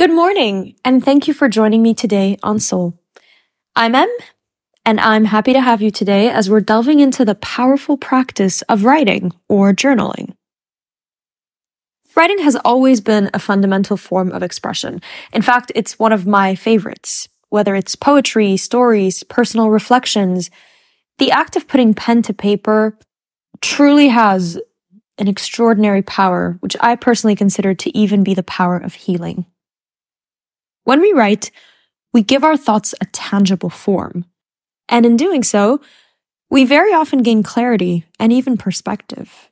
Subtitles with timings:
[0.00, 2.98] Good morning, and thank you for joining me today on Soul.
[3.76, 4.08] I'm Em,
[4.86, 8.86] and I'm happy to have you today as we're delving into the powerful practice of
[8.86, 10.32] writing or journaling.
[12.16, 15.02] Writing has always been a fundamental form of expression.
[15.34, 17.28] In fact, it's one of my favorites.
[17.50, 20.50] Whether it's poetry, stories, personal reflections,
[21.18, 22.96] the act of putting pen to paper
[23.60, 24.58] truly has
[25.18, 29.44] an extraordinary power, which I personally consider to even be the power of healing.
[30.90, 31.52] When we write,
[32.12, 34.24] we give our thoughts a tangible form.
[34.88, 35.80] And in doing so,
[36.50, 39.48] we very often gain clarity and even perspective.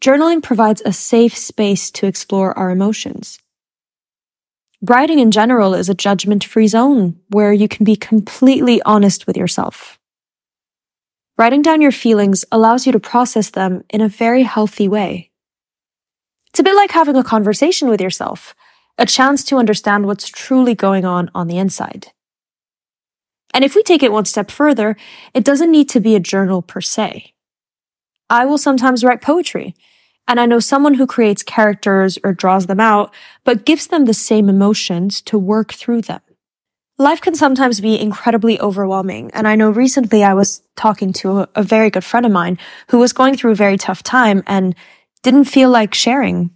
[0.00, 3.40] Journaling provides a safe space to explore our emotions.
[4.80, 9.36] Writing in general is a judgment free zone where you can be completely honest with
[9.36, 9.98] yourself.
[11.36, 15.32] Writing down your feelings allows you to process them in a very healthy way.
[16.50, 18.54] It's a bit like having a conversation with yourself
[18.98, 22.12] a chance to understand what's truly going on on the inside.
[23.52, 24.96] And if we take it one step further,
[25.32, 27.34] it doesn't need to be a journal per se.
[28.28, 29.74] I will sometimes write poetry,
[30.26, 33.14] and I know someone who creates characters or draws them out,
[33.44, 36.20] but gives them the same emotions to work through them.
[36.96, 41.48] Life can sometimes be incredibly overwhelming, and I know recently I was talking to a,
[41.56, 42.58] a very good friend of mine
[42.88, 44.74] who was going through a very tough time and
[45.22, 46.50] didn't feel like sharing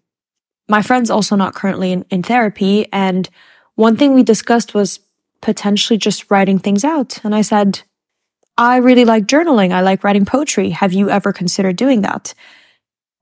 [0.69, 2.87] my friend's also not currently in, in therapy.
[2.93, 3.29] And
[3.75, 5.01] one thing we discussed was
[5.41, 7.25] potentially just writing things out.
[7.25, 7.81] And I said,
[8.57, 9.73] I really like journaling.
[9.73, 10.71] I like writing poetry.
[10.71, 12.35] Have you ever considered doing that?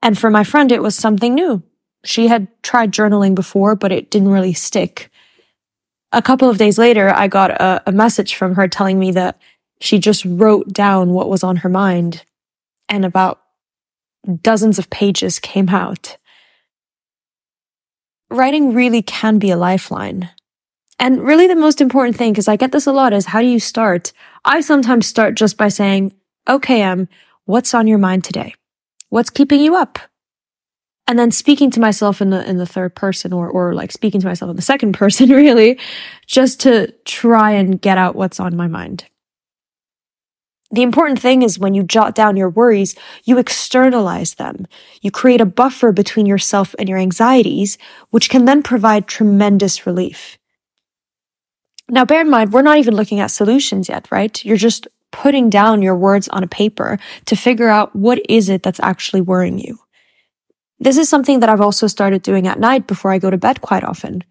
[0.02, 1.62] And for my friend, it was something new.
[2.05, 5.11] She had tried journaling before, but it didn't really stick.
[6.12, 9.39] A couple of days later, I got a, a message from her telling me that
[9.80, 12.24] she just wrote down what was on her mind
[12.89, 13.42] and about
[14.40, 16.17] dozens of pages came out
[18.36, 20.30] writing really can be a lifeline.
[20.98, 23.47] And really the most important thing, because I get this a lot, is how do
[23.47, 24.13] you start?
[24.45, 26.14] I sometimes start just by saying,
[26.48, 27.08] okay, Em,
[27.45, 28.55] what's on your mind today?
[29.11, 29.98] What's keeping you up?
[31.08, 34.20] And then speaking to myself in the, in the third person or, or like speaking
[34.20, 35.79] to myself in the second person, really,
[36.27, 39.05] just to try and get out what's on my mind.
[40.71, 44.67] The important thing is when you jot down your worries, you externalize them.
[45.01, 47.79] You create a buffer between yourself and your anxieties,
[48.11, 50.39] which can then provide tremendous relief.
[51.89, 54.45] Now, bear in mind, we're not even looking at solutions yet, right?
[54.45, 58.65] You're just putting down your words on a paper to figure out what is it
[58.65, 59.79] that's actually worrying you.
[60.81, 63.61] This is something that I've also started doing at night before I go to bed
[63.61, 64.25] quite often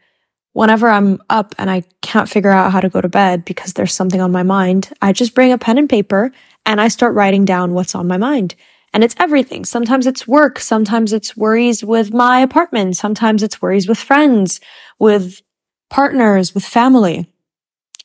[0.55, 3.93] whenever I'm up and I can't figure out how to go to bed because there's
[3.93, 6.31] something on my mind, I just bring a pen and paper
[6.65, 8.55] and I start writing down what's on my mind.
[8.93, 9.65] And it's everything.
[9.65, 10.59] Sometimes it's work.
[10.59, 12.95] Sometimes it's worries with my apartment.
[12.95, 14.61] Sometimes it's worries with friends,
[14.97, 15.41] with
[15.89, 17.29] partners, with family.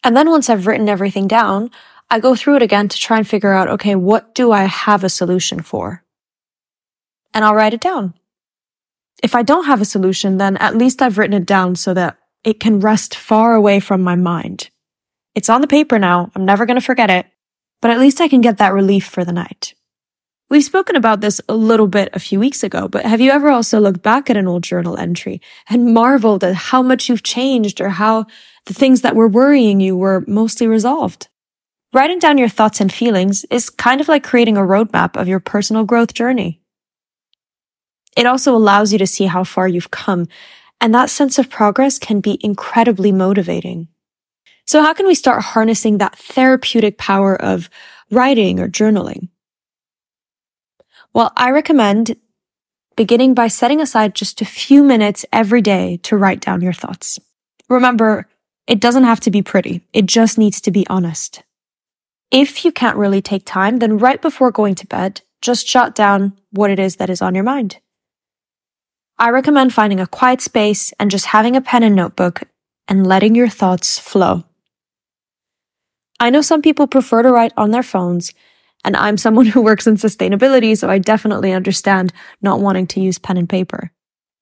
[0.03, 1.71] And then once I've written everything down,
[2.11, 5.05] I go through it again to try and figure out, okay, what do I have
[5.05, 6.03] a solution for?
[7.32, 8.15] And I'll write it down.
[9.22, 12.17] If I don't have a solution, then at least I've written it down so that
[12.45, 14.71] it can rest far away from my mind.
[15.34, 16.31] It's on the paper now.
[16.34, 17.27] I'm never going to forget it,
[17.81, 19.75] but at least I can get that relief for the night.
[20.49, 23.50] We've spoken about this a little bit a few weeks ago, but have you ever
[23.50, 27.81] also looked back at an old journal entry and marveled at how much you've changed
[27.81, 28.27] or how
[28.67, 31.29] the things that were worrying you were mostly resolved?
[31.93, 35.41] Writing down your thoughts and feelings is kind of like creating a roadmap of your
[35.41, 36.61] personal growth journey.
[38.17, 40.27] It also allows you to see how far you've come
[40.81, 43.89] and that sense of progress can be incredibly motivating.
[44.67, 47.69] So how can we start harnessing that therapeutic power of
[48.11, 49.29] writing or journaling?
[51.13, 52.17] Well, I recommend
[52.97, 57.19] beginning by setting aside just a few minutes every day to write down your thoughts.
[57.69, 58.29] Remember,
[58.67, 59.87] it doesn't have to be pretty.
[59.93, 61.43] It just needs to be honest.
[62.31, 66.38] If you can't really take time, then right before going to bed, just jot down
[66.53, 67.79] what it is that is on your mind.
[69.20, 72.40] I recommend finding a quiet space and just having a pen and notebook
[72.88, 74.44] and letting your thoughts flow.
[76.19, 78.32] I know some people prefer to write on their phones,
[78.82, 83.19] and I'm someone who works in sustainability, so I definitely understand not wanting to use
[83.19, 83.93] pen and paper.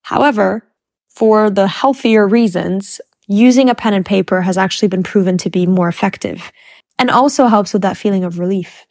[0.02, 0.64] However,
[1.08, 5.66] for the healthier reasons, using a pen and paper has actually been proven to be
[5.66, 6.52] more effective
[7.00, 8.86] and also helps with that feeling of relief.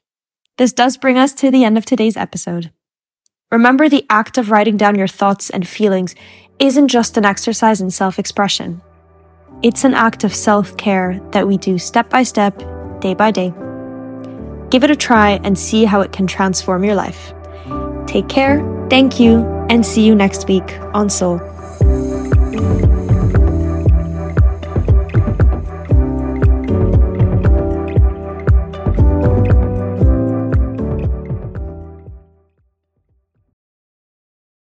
[0.57, 2.71] This does bring us to the end of today's episode.
[3.49, 6.15] Remember the act of writing down your thoughts and feelings
[6.59, 8.81] isn't just an exercise in self expression.
[9.63, 12.57] It's an act of self care that we do step by step,
[12.99, 13.53] day by day.
[14.69, 17.33] Give it a try and see how it can transform your life.
[18.05, 18.59] Take care,
[18.89, 21.39] thank you, and see you next week on Soul.